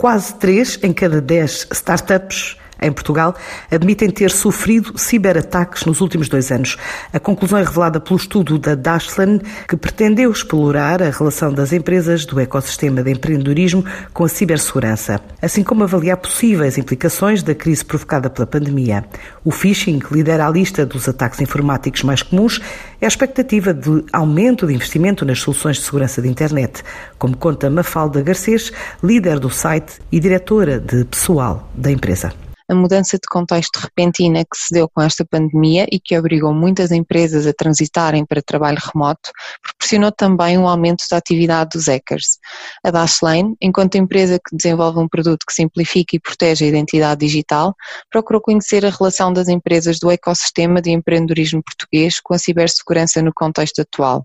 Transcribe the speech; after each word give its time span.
Quase 0.00 0.32
3 0.36 0.78
em 0.82 0.94
cada 0.94 1.20
10 1.20 1.66
startups 1.72 2.56
em 2.80 2.92
Portugal, 2.92 3.34
admitem 3.70 4.10
ter 4.10 4.30
sofrido 4.30 4.98
ciberataques 4.98 5.84
nos 5.84 6.00
últimos 6.00 6.28
dois 6.28 6.50
anos. 6.50 6.76
A 7.12 7.20
conclusão 7.20 7.58
é 7.58 7.62
revelada 7.62 8.00
pelo 8.00 8.16
estudo 8.16 8.58
da 8.58 8.74
Dashlan, 8.74 9.38
que 9.68 9.76
pretendeu 9.76 10.30
explorar 10.30 11.02
a 11.02 11.10
relação 11.10 11.52
das 11.52 11.72
empresas 11.72 12.24
do 12.24 12.40
ecossistema 12.40 13.02
de 13.02 13.10
empreendedorismo 13.12 13.84
com 14.12 14.24
a 14.24 14.28
cibersegurança, 14.28 15.20
assim 15.40 15.62
como 15.62 15.84
avaliar 15.84 16.16
possíveis 16.16 16.78
implicações 16.78 17.42
da 17.42 17.54
crise 17.54 17.84
provocada 17.84 18.30
pela 18.30 18.46
pandemia. 18.46 19.04
O 19.44 19.50
phishing 19.50 20.00
lidera 20.10 20.46
a 20.46 20.50
lista 20.50 20.86
dos 20.86 21.08
ataques 21.08 21.40
informáticos 21.40 22.02
mais 22.02 22.22
comuns 22.22 22.60
é 23.00 23.06
a 23.06 23.08
expectativa 23.08 23.72
de 23.72 24.04
aumento 24.12 24.66
de 24.66 24.74
investimento 24.74 25.24
nas 25.24 25.40
soluções 25.40 25.76
de 25.76 25.84
segurança 25.84 26.20
de 26.20 26.28
internet, 26.28 26.82
como 27.18 27.36
conta 27.36 27.70
Mafalda 27.70 28.22
Garcês, 28.22 28.72
líder 29.02 29.38
do 29.38 29.50
site 29.50 29.94
e 30.12 30.20
diretora 30.20 30.78
de 30.78 31.04
pessoal 31.04 31.70
da 31.74 31.90
empresa 31.90 32.32
a 32.70 32.74
mudança 32.74 33.16
de 33.16 33.28
contexto 33.28 33.78
repentina 33.78 34.44
que 34.44 34.56
se 34.56 34.72
deu 34.72 34.88
com 34.88 35.02
esta 35.02 35.24
pandemia 35.24 35.88
e 35.90 35.98
que 35.98 36.16
obrigou 36.16 36.54
muitas 36.54 36.92
empresas 36.92 37.44
a 37.44 37.52
transitarem 37.52 38.24
para 38.24 38.40
trabalho 38.40 38.78
remoto, 38.80 39.32
proporcionou 39.60 40.12
também 40.12 40.56
um 40.56 40.68
aumento 40.68 41.04
da 41.10 41.16
atividade 41.16 41.70
dos 41.74 41.88
hackers. 41.88 42.38
A 42.84 42.92
Dashlane, 42.92 43.56
enquanto 43.60 43.96
empresa 43.96 44.38
que 44.38 44.56
desenvolve 44.56 45.00
um 45.00 45.08
produto 45.08 45.44
que 45.44 45.52
simplifica 45.52 46.14
e 46.14 46.20
protege 46.20 46.64
a 46.64 46.68
identidade 46.68 47.26
digital, 47.26 47.74
procurou 48.08 48.40
conhecer 48.40 48.86
a 48.86 48.90
relação 48.90 49.32
das 49.32 49.48
empresas 49.48 49.98
do 49.98 50.08
ecossistema 50.08 50.80
de 50.80 50.90
empreendedorismo 50.90 51.60
português 51.64 52.20
com 52.22 52.34
a 52.34 52.38
cibersegurança 52.38 53.20
no 53.20 53.32
contexto 53.34 53.80
atual. 53.80 54.24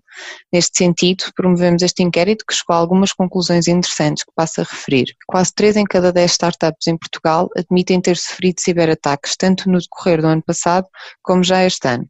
Neste 0.52 0.78
sentido, 0.78 1.26
promovemos 1.36 1.82
este 1.82 2.04
inquérito 2.04 2.46
que 2.48 2.54
chegou 2.54 2.76
a 2.76 2.80
algumas 2.80 3.14
conclusões 3.14 3.68
interessantes 3.68 4.24
que 4.24 4.32
passo 4.36 4.62
a 4.62 4.64
referir. 4.64 5.16
Quase 5.28 5.54
3 5.54 5.78
em 5.78 5.84
cada 5.84 6.12
10 6.12 6.32
startups 6.32 6.88
em 6.88 6.98
Portugal 6.98 7.50
admitem 7.58 8.02
ter 8.02 8.18
sofrido 8.18 8.60
ciberataques, 8.60 9.36
tanto 9.38 9.70
no 9.70 9.80
decorrer 9.80 10.21
do 10.21 10.27
ano 10.27 10.43
passado 10.43 10.88
como 11.24 11.43
já 11.43 11.63
este 11.66 11.88
ano. 11.88 12.08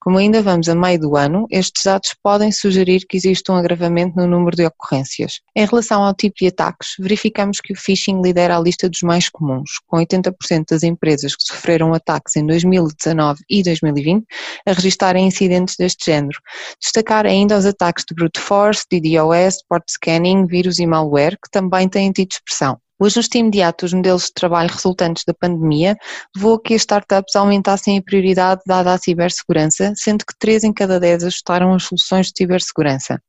Como 0.00 0.18
ainda 0.18 0.42
vamos 0.42 0.68
a 0.68 0.74
meio 0.74 0.98
do 1.00 1.16
ano, 1.16 1.46
estes 1.50 1.84
dados 1.84 2.14
podem 2.22 2.52
sugerir 2.52 3.04
que 3.08 3.16
existe 3.16 3.50
um 3.50 3.56
agravamento 3.56 4.16
no 4.16 4.26
número 4.26 4.56
de 4.56 4.64
ocorrências. 4.64 5.40
Em 5.54 5.66
relação 5.66 6.02
ao 6.02 6.14
tipo 6.14 6.36
de 6.40 6.48
ataques, 6.48 6.94
verificamos 6.98 7.60
que 7.60 7.72
o 7.72 7.76
phishing 7.76 8.20
lidera 8.22 8.56
a 8.56 8.60
lista 8.60 8.88
dos 8.88 9.00
mais 9.02 9.28
comuns, 9.28 9.70
com 9.86 9.96
80% 9.96 10.66
das 10.70 10.82
empresas 10.82 11.34
que 11.34 11.42
sofreram 11.42 11.94
ataques 11.94 12.36
em 12.36 12.46
2019 12.46 13.40
e 13.48 13.62
2020 13.62 14.24
a 14.66 14.72
registarem 14.72 15.26
incidentes 15.26 15.76
deste 15.76 16.06
género. 16.06 16.38
Destacar 16.80 17.26
ainda 17.26 17.45
os 17.54 17.66
ataques 17.66 18.04
de 18.08 18.14
brute 18.14 18.40
force, 18.40 18.84
DDoS, 18.90 19.62
port 19.68 19.84
scanning, 19.88 20.46
vírus 20.46 20.78
e 20.78 20.86
malware, 20.86 21.36
que 21.42 21.50
também 21.50 21.88
têm 21.88 22.12
tido 22.12 22.30
expressão. 22.32 22.80
O 22.98 23.04
ajuste 23.04 23.36
imediato 23.36 23.84
dos 23.84 23.92
modelos 23.92 24.24
de 24.24 24.32
trabalho 24.32 24.70
resultantes 24.70 25.22
da 25.26 25.34
pandemia 25.34 25.98
levou 26.34 26.54
a 26.54 26.62
que 26.62 26.72
as 26.72 26.80
startups 26.80 27.36
aumentassem 27.36 27.98
a 27.98 28.02
prioridade 28.02 28.62
dada 28.66 28.94
à 28.94 28.96
cibersegurança, 28.96 29.92
sendo 29.94 30.24
que 30.24 30.34
3 30.38 30.64
em 30.64 30.72
cada 30.72 30.98
10 30.98 31.24
ajustaram 31.24 31.74
as 31.74 31.84
soluções 31.84 32.28
de 32.28 32.32
cibersegurança. 32.38 33.20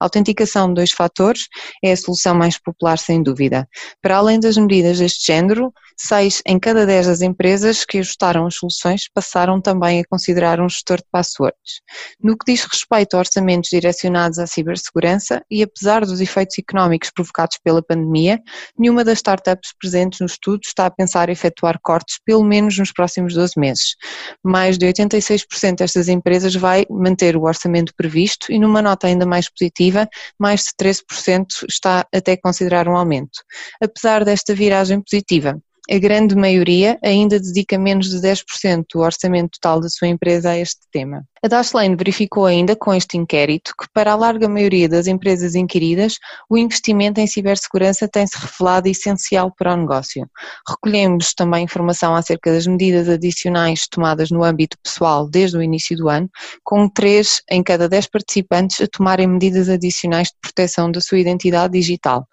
A 0.00 0.04
autenticação 0.04 0.68
de 0.68 0.74
dois 0.74 0.92
fatores 0.92 1.48
é 1.82 1.90
a 1.90 1.96
solução 1.96 2.36
mais 2.36 2.56
popular, 2.56 2.98
sem 2.98 3.20
dúvida. 3.20 3.68
Para 4.00 4.18
além 4.18 4.38
das 4.38 4.56
medidas 4.56 5.00
deste 5.00 5.26
género, 5.26 5.72
6 5.98 6.42
em 6.46 6.58
cada 6.58 6.86
10 6.86 7.06
das 7.06 7.22
empresas 7.22 7.84
que 7.84 7.98
ajustaram 7.98 8.46
as 8.46 8.56
soluções 8.56 9.08
passaram 9.12 9.60
também 9.60 10.00
a 10.00 10.04
considerar 10.08 10.60
um 10.60 10.68
gestor 10.68 10.98
de 10.98 11.06
passwords. 11.10 11.80
No 12.22 12.36
que 12.36 12.52
diz 12.52 12.64
respeito 12.64 13.16
a 13.16 13.20
orçamentos 13.20 13.70
direcionados 13.70 14.38
à 14.38 14.46
cibersegurança, 14.46 15.42
e 15.50 15.62
apesar 15.62 16.04
dos 16.04 16.20
efeitos 16.20 16.58
económicos 16.58 17.10
provocados 17.10 17.58
pela 17.64 17.82
pandemia, 17.82 18.40
nenhuma 18.78 19.02
das 19.02 19.15
startups 19.16 19.74
presentes 19.80 20.20
no 20.20 20.26
estudo 20.26 20.60
está 20.64 20.86
a 20.86 20.90
pensar 20.90 21.28
efetuar 21.28 21.78
cortes 21.82 22.18
pelo 22.24 22.44
menos 22.44 22.78
nos 22.78 22.92
próximos 22.92 23.34
12 23.34 23.52
meses. 23.58 23.96
Mais 24.44 24.78
de 24.78 24.86
86% 24.86 25.76
destas 25.76 26.08
empresas 26.08 26.54
vai 26.54 26.84
manter 26.90 27.36
o 27.36 27.42
orçamento 27.42 27.92
previsto 27.96 28.52
e 28.52 28.58
numa 28.58 28.82
nota 28.82 29.06
ainda 29.06 29.26
mais 29.26 29.48
positiva, 29.48 30.08
mais 30.38 30.64
de 30.64 30.70
13% 30.84 31.46
está 31.68 32.06
até 32.14 32.32
a 32.32 32.40
considerar 32.40 32.88
um 32.88 32.96
aumento. 32.96 33.42
Apesar 33.82 34.24
desta 34.24 34.54
viragem 34.54 35.00
positiva, 35.00 35.60
a 35.88 35.98
grande 35.98 36.34
maioria 36.34 36.98
ainda 37.02 37.38
dedica 37.38 37.78
menos 37.78 38.10
de 38.10 38.16
10% 38.16 38.84
do 38.92 39.00
orçamento 39.00 39.50
total 39.60 39.80
da 39.80 39.88
sua 39.88 40.08
empresa 40.08 40.50
a 40.50 40.58
este 40.58 40.80
tema. 40.90 41.24
A 41.46 41.48
Dashlane 41.48 41.94
verificou 41.94 42.44
ainda 42.44 42.74
com 42.74 42.92
este 42.92 43.16
inquérito 43.16 43.72
que, 43.80 43.86
para 43.94 44.10
a 44.10 44.16
larga 44.16 44.48
maioria 44.48 44.88
das 44.88 45.06
empresas 45.06 45.54
inquiridas, 45.54 46.18
o 46.50 46.58
investimento 46.58 47.20
em 47.20 47.26
cibersegurança 47.28 48.08
tem-se 48.08 48.36
revelado 48.36 48.88
essencial 48.88 49.54
para 49.56 49.72
o 49.72 49.76
negócio. 49.76 50.28
Recolhemos 50.68 51.34
também 51.34 51.62
informação 51.62 52.16
acerca 52.16 52.50
das 52.50 52.66
medidas 52.66 53.08
adicionais 53.08 53.86
tomadas 53.86 54.32
no 54.32 54.42
âmbito 54.42 54.76
pessoal 54.82 55.30
desde 55.30 55.56
o 55.56 55.62
início 55.62 55.96
do 55.96 56.08
ano, 56.08 56.28
com 56.64 56.88
3 56.88 57.42
em 57.48 57.62
cada 57.62 57.88
10 57.88 58.08
participantes 58.08 58.80
a 58.80 58.88
tomarem 58.88 59.28
medidas 59.28 59.68
adicionais 59.68 60.26
de 60.26 60.34
proteção 60.42 60.90
da 60.90 61.00
sua 61.00 61.20
identidade 61.20 61.74
digital. 61.74 62.26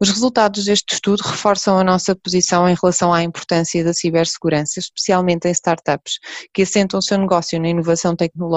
Os 0.00 0.08
resultados 0.08 0.64
deste 0.64 0.94
estudo 0.94 1.20
reforçam 1.20 1.78
a 1.78 1.84
nossa 1.84 2.16
posição 2.16 2.68
em 2.68 2.74
relação 2.74 3.14
à 3.14 3.22
importância 3.22 3.84
da 3.84 3.94
cibersegurança, 3.94 4.80
especialmente 4.80 5.46
em 5.46 5.52
startups, 5.52 6.14
que 6.52 6.62
assentam 6.62 6.98
o 6.98 7.02
seu 7.02 7.16
negócio 7.16 7.60
na 7.60 7.68
inovação 7.68 8.16
tecnológica 8.16 8.55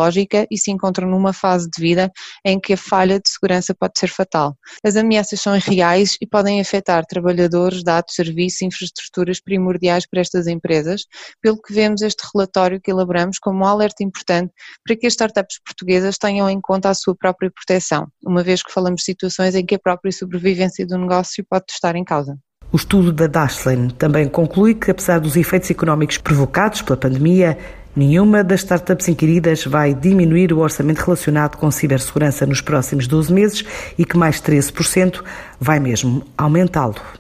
e 0.50 0.58
se 0.58 0.72
encontram 0.72 1.10
numa 1.10 1.34
fase 1.34 1.70
de 1.70 1.82
vida 1.82 2.12
em 2.46 2.60
que 2.60 2.74
a 2.74 2.78
falha 2.78 3.20
de 3.20 3.30
segurança 3.30 3.74
pode 3.74 3.94
ser 3.98 4.08
fatal. 4.08 4.56
As 4.84 4.96
ameaças 4.96 5.42
são 5.42 5.58
reais 5.58 6.16
e 6.22 6.28
podem 6.28 6.62
afetar 6.62 7.06
trabalhadores, 7.06 7.84
dados, 7.84 8.16
serviços 8.16 8.62
e 8.62 8.66
infraestruturas 8.66 9.42
primordiais 9.42 10.06
para 10.08 10.22
estas 10.22 10.48
empresas, 10.48 11.04
pelo 11.42 11.62
que 11.62 11.74
vemos 11.74 12.02
este 12.02 12.24
relatório 12.34 12.80
que 12.82 12.92
elaboramos 12.92 13.40
como 13.40 13.64
um 13.64 13.66
alerta 13.66 14.04
importante 14.04 14.52
para 14.86 14.96
que 14.96 15.08
as 15.08 15.14
startups 15.14 15.60
portuguesas 15.66 16.18
tenham 16.18 16.50
em 16.50 16.60
conta 16.62 16.90
a 16.90 16.94
sua 16.94 17.16
própria 17.16 17.52
proteção, 17.52 18.08
uma 18.26 18.44
vez 18.44 18.64
que 18.64 18.72
falamos 18.72 19.02
de 19.02 19.06
situações 19.06 19.56
em 19.56 19.66
que 19.66 19.76
a 19.76 19.80
própria 19.80 20.12
sobrevivência 20.12 20.86
do 20.86 20.98
negócio 20.98 21.46
pode 21.50 21.66
estar 21.70 21.96
em 21.96 22.04
causa. 22.04 22.38
O 22.72 22.76
estudo 22.76 23.12
da 23.12 23.26
Dashlane 23.26 23.92
também 23.94 24.28
conclui 24.28 24.76
que, 24.76 24.92
apesar 24.92 25.20
dos 25.20 25.36
efeitos 25.36 25.72
económicos 25.72 26.20
provocados 26.20 26.84
pela 26.84 26.96
pandemia, 26.98 27.58
Nenhuma 27.96 28.44
das 28.44 28.62
startups 28.62 29.08
inquiridas 29.08 29.66
vai 29.66 29.94
diminuir 29.94 30.54
o 30.54 30.60
orçamento 30.60 31.00
relacionado 31.00 31.58
com 31.58 31.72
cibersegurança 31.72 32.46
nos 32.46 32.62
próximos 32.62 33.08
12 33.08 33.34
meses 33.34 33.66
e 33.98 34.06
que 34.06 34.18
mais 34.18 34.42
13% 34.42 35.22
vai 35.60 35.80
mesmo 35.80 36.24
aumentá-lo. 36.38 37.19